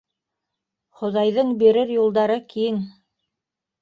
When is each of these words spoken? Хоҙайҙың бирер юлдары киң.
Хоҙайҙың 1.01 1.53
бирер 1.61 1.93
юлдары 1.99 2.39
киң. 2.55 2.85